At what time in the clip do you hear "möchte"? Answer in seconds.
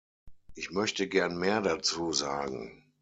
0.71-1.07